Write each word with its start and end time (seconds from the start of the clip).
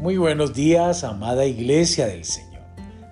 Muy 0.00 0.16
buenos 0.16 0.54
días, 0.54 1.04
amada 1.04 1.44
iglesia 1.44 2.06
del 2.06 2.24
Señor. 2.24 2.62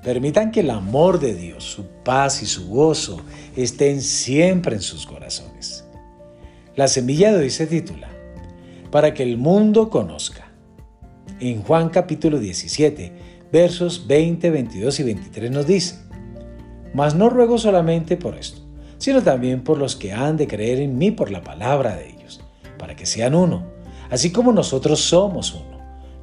Permitan 0.02 0.50
que 0.50 0.60
el 0.60 0.70
amor 0.70 1.20
de 1.20 1.34
Dios, 1.34 1.62
su 1.62 1.84
paz 2.02 2.42
y 2.42 2.46
su 2.46 2.66
gozo 2.66 3.20
estén 3.54 4.00
siempre 4.00 4.76
en 4.76 4.80
sus 4.80 5.04
corazones. 5.04 5.84
La 6.76 6.88
semilla 6.88 7.30
de 7.30 7.40
hoy 7.40 7.50
se 7.50 7.66
titula, 7.66 8.08
Para 8.90 9.12
que 9.12 9.22
el 9.22 9.36
mundo 9.36 9.90
conozca. 9.90 10.50
En 11.40 11.62
Juan 11.62 11.90
capítulo 11.90 12.38
17, 12.38 13.12
versos 13.52 14.06
20, 14.06 14.50
22 14.50 15.00
y 15.00 15.02
23 15.02 15.50
nos 15.50 15.66
dice, 15.66 15.98
Mas 16.94 17.14
no 17.14 17.28
ruego 17.28 17.58
solamente 17.58 18.16
por 18.16 18.34
esto, 18.34 18.62
sino 18.96 19.22
también 19.22 19.62
por 19.62 19.76
los 19.76 19.94
que 19.94 20.14
han 20.14 20.38
de 20.38 20.46
creer 20.46 20.80
en 20.80 20.96
mí 20.96 21.10
por 21.10 21.30
la 21.30 21.42
palabra 21.44 21.96
de 21.96 22.08
ellos, 22.08 22.40
para 22.78 22.96
que 22.96 23.04
sean 23.04 23.34
uno, 23.34 23.66
así 24.08 24.32
como 24.32 24.54
nosotros 24.54 25.00
somos 25.00 25.52
uno 25.52 25.77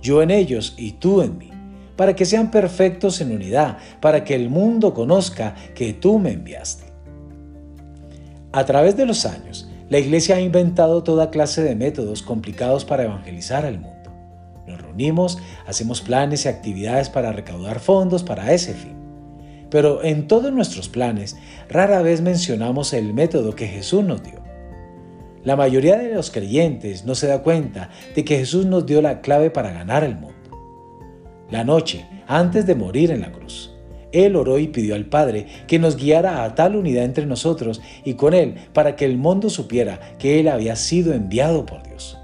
yo 0.05 0.21
en 0.21 0.29
ellos 0.29 0.75
y 0.77 0.91
tú 0.93 1.23
en 1.23 1.37
mí, 1.39 1.49
para 1.95 2.15
que 2.15 2.25
sean 2.25 2.51
perfectos 2.51 3.21
en 3.21 3.31
unidad, 3.31 3.79
para 3.99 4.23
que 4.23 4.35
el 4.35 4.49
mundo 4.49 4.93
conozca 4.93 5.55
que 5.73 5.93
tú 5.93 6.19
me 6.19 6.31
enviaste. 6.31 6.85
A 8.51 8.65
través 8.65 8.95
de 8.95 9.07
los 9.07 9.25
años, 9.25 9.67
la 9.89 9.97
Iglesia 9.97 10.35
ha 10.35 10.41
inventado 10.41 11.03
toda 11.03 11.31
clase 11.31 11.63
de 11.63 11.75
métodos 11.75 12.21
complicados 12.21 12.85
para 12.85 13.03
evangelizar 13.03 13.65
al 13.65 13.79
mundo. 13.79 14.11
Nos 14.67 14.79
reunimos, 14.79 15.39
hacemos 15.65 16.01
planes 16.01 16.45
y 16.45 16.49
actividades 16.49 17.09
para 17.09 17.31
recaudar 17.31 17.79
fondos 17.79 18.23
para 18.23 18.53
ese 18.53 18.73
fin. 18.73 18.95
Pero 19.71 20.03
en 20.03 20.27
todos 20.27 20.53
nuestros 20.53 20.87
planes 20.87 21.35
rara 21.67 22.03
vez 22.03 22.21
mencionamos 22.21 22.93
el 22.93 23.13
método 23.13 23.55
que 23.55 23.67
Jesús 23.67 24.03
nos 24.03 24.21
dio. 24.21 24.44
La 25.45 25.55
mayoría 25.55 25.95
de 25.97 26.11
los 26.11 26.31
creyentes 26.31 27.05
no 27.05 27.13
se 27.13 27.27
da 27.27 27.43
cuenta 27.43 27.91
de 28.15 28.25
que 28.25 28.39
Jesús 28.39 28.65
nos 28.65 28.87
dio 28.87 28.99
la 29.03 29.21
clave 29.21 29.51
para 29.51 29.71
ganar 29.71 30.03
el 30.03 30.15
mundo. 30.15 30.35
La 31.51 31.63
noche, 31.63 32.07
antes 32.25 32.65
de 32.65 32.73
morir 32.73 33.11
en 33.11 33.21
la 33.21 33.31
cruz, 33.31 33.71
Él 34.11 34.35
oró 34.35 34.57
y 34.57 34.69
pidió 34.69 34.95
al 34.95 35.05
Padre 35.05 35.45
que 35.67 35.77
nos 35.77 35.97
guiara 35.97 36.43
a 36.43 36.55
tal 36.55 36.75
unidad 36.75 37.03
entre 37.03 37.27
nosotros 37.27 37.79
y 38.03 38.15
con 38.15 38.33
Él 38.33 38.55
para 38.73 38.95
que 38.95 39.05
el 39.05 39.17
mundo 39.17 39.51
supiera 39.51 39.99
que 40.17 40.39
Él 40.39 40.47
había 40.47 40.75
sido 40.75 41.13
enviado 41.13 41.67
por 41.67 41.83
Dios. 41.83 42.17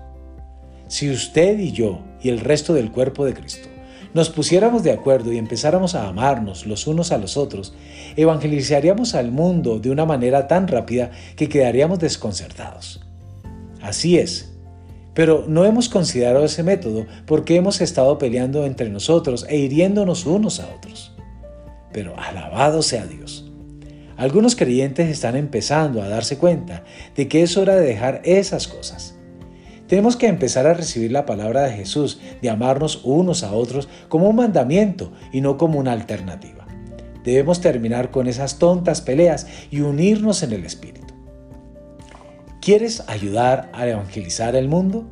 Si 0.88 1.08
usted 1.12 1.60
y 1.60 1.72
yo 1.72 2.02
y 2.24 2.30
el 2.30 2.40
resto 2.40 2.74
del 2.74 2.92
cuerpo 2.92 3.24
de 3.24 3.36
Cristo 3.36 3.70
nos 4.16 4.32
pusiéramos 4.32 4.82
de 4.82 4.94
acuerdo 4.94 5.32
y 5.32 5.38
empezáramos 5.38 5.94
a 5.94 6.08
amarnos 6.08 6.66
los 6.66 6.88
unos 6.88 7.12
a 7.12 7.20
los 7.20 7.38
otros, 7.38 7.76
evangelizaríamos 8.16 9.14
al 9.14 9.32
mundo 9.32 9.80
de 9.80 9.92
una 9.92 10.06
manera 10.06 10.48
tan 10.48 10.68
rápida 10.68 11.12
que 11.36 11.48
quedaríamos 11.48 12.00
desconcertados. 12.00 13.00
Así 13.82 14.18
es. 14.18 14.54
Pero 15.14 15.46
no 15.48 15.66
hemos 15.66 15.90
considerado 15.90 16.46
ese 16.46 16.64
método 16.64 17.06
porque 17.26 17.56
hemos 17.56 17.82
estado 17.82 18.18
peleando 18.18 18.66
entre 18.66 18.90
nosotros 18.90 19.46
e 19.50 19.58
hiriéndonos 19.58 20.26
unos 20.26 20.60
a 20.60 20.70
otros. 20.74 21.14
Pero 21.92 22.18
alabado 22.18 22.82
sea 22.82 23.06
Dios. 23.06 23.52
Algunos 24.16 24.56
creyentes 24.56 25.10
están 25.10 25.36
empezando 25.36 26.02
a 26.02 26.08
darse 26.08 26.38
cuenta 26.38 26.84
de 27.16 27.28
que 27.28 27.42
es 27.42 27.58
hora 27.58 27.76
de 27.76 27.86
dejar 27.86 28.22
esas 28.24 28.68
cosas. 28.68 29.16
Tenemos 29.88 30.16
que 30.16 30.28
empezar 30.28 30.68
a 30.68 30.74
recibir 30.74 31.12
la 31.12 31.26
palabra 31.26 31.64
de 31.64 31.74
Jesús, 31.74 32.22
de 32.42 32.50
amarnos 32.50 33.02
unos 33.04 33.44
a 33.44 33.52
otros 33.52 33.90
como 34.08 34.30
un 34.30 34.38
mandamiento 34.38 35.12
y 35.34 35.42
no 35.42 35.58
como 35.58 35.80
una 35.80 35.92
alternativa. 35.92 36.66
Debemos 37.26 37.60
terminar 37.60 38.10
con 38.10 38.28
esas 38.28 38.58
tontas 38.58 39.02
peleas 39.02 39.48
y 39.70 39.82
unirnos 39.82 40.44
en 40.44 40.54
el 40.54 40.66
Espíritu. 40.66 41.11
¿Quieres 42.62 43.04
ayudar 43.08 43.72
a 43.74 43.88
evangelizar 43.88 44.56
el 44.56 44.68
mundo? 44.68 45.08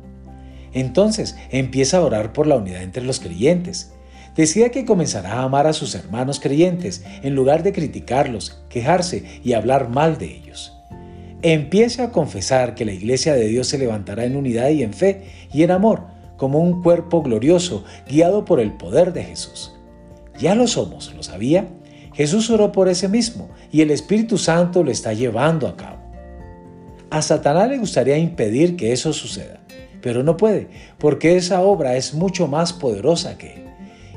Entonces 0.72 1.36
empieza 1.50 1.96
a 1.96 2.02
orar 2.02 2.32
por 2.32 2.46
la 2.46 2.54
unidad 2.54 2.80
entre 2.80 3.02
los 3.02 3.18
creyentes. 3.18 3.92
Decida 4.36 4.68
que 4.68 4.84
comenzará 4.84 5.32
a 5.32 5.42
amar 5.42 5.66
a 5.66 5.72
sus 5.72 5.96
hermanos 5.96 6.38
creyentes 6.38 7.04
en 7.24 7.34
lugar 7.34 7.64
de 7.64 7.72
criticarlos, 7.72 8.62
quejarse 8.68 9.24
y 9.42 9.54
hablar 9.54 9.88
mal 9.88 10.16
de 10.16 10.26
ellos. 10.26 10.76
Empiece 11.42 12.02
a 12.02 12.12
confesar 12.12 12.76
que 12.76 12.84
la 12.84 12.92
iglesia 12.92 13.34
de 13.34 13.48
Dios 13.48 13.66
se 13.66 13.78
levantará 13.78 14.24
en 14.26 14.36
unidad 14.36 14.68
y 14.68 14.84
en 14.84 14.92
fe 14.92 15.24
y 15.52 15.64
en 15.64 15.72
amor, 15.72 16.06
como 16.36 16.60
un 16.60 16.82
cuerpo 16.82 17.20
glorioso 17.20 17.82
guiado 18.08 18.44
por 18.44 18.60
el 18.60 18.74
poder 18.74 19.12
de 19.12 19.24
Jesús. 19.24 19.74
Ya 20.38 20.54
lo 20.54 20.68
somos, 20.68 21.12
¿lo 21.16 21.24
sabía? 21.24 21.66
Jesús 22.14 22.48
oró 22.48 22.70
por 22.70 22.88
ese 22.88 23.08
mismo 23.08 23.50
y 23.72 23.80
el 23.80 23.90
Espíritu 23.90 24.38
Santo 24.38 24.84
lo 24.84 24.92
está 24.92 25.14
llevando 25.14 25.66
a 25.66 25.76
cabo. 25.76 25.99
A 27.10 27.22
Satanás 27.22 27.68
le 27.68 27.78
gustaría 27.78 28.16
impedir 28.18 28.76
que 28.76 28.92
eso 28.92 29.12
suceda, 29.12 29.58
pero 30.00 30.22
no 30.22 30.36
puede, 30.36 30.68
porque 30.96 31.36
esa 31.36 31.60
obra 31.60 31.96
es 31.96 32.14
mucho 32.14 32.46
más 32.46 32.72
poderosa 32.72 33.36
que 33.36 33.54
él. 33.54 33.64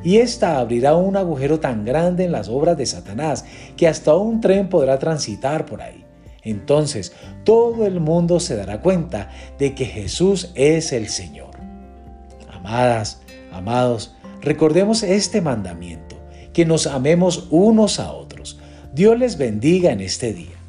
Y 0.04 0.18
ésta 0.18 0.60
abrirá 0.60 0.96
un 0.96 1.18
agujero 1.18 1.60
tan 1.60 1.86
grande 1.86 2.26
en 2.26 2.32
las 2.32 2.50
obras 2.50 2.78
de 2.78 2.86
Satanás 2.86 3.46
que 3.78 3.88
hasta 3.88 4.14
un 4.16 4.42
tren 4.42 4.70
podrá 4.70 5.00
transitar 5.00 5.66
por 5.66 5.82
ahí. 5.82 6.06
Entonces 6.44 7.14
todo 7.44 7.88
el 7.88 8.00
mundo 8.00 8.40
se 8.40 8.56
dará 8.56 8.82
cuenta 8.82 9.32
de 9.58 9.74
que 9.74 9.86
Jesús 9.86 10.52
es 10.54 10.94
el 10.94 11.08
Señor. 11.08 11.52
Amadas, 12.52 13.22
amados, 13.52 14.16
recordemos 14.42 15.02
este 15.02 15.42
mandamiento, 15.42 16.16
que 16.54 16.66
nos 16.66 16.86
amemos 16.86 17.48
unos 17.50 18.00
a 18.00 18.12
otros. 18.12 18.60
Dios 18.94 19.18
les 19.18 19.38
bendiga 19.40 19.92
en 19.92 20.02
este 20.02 20.34
día. 20.34 20.63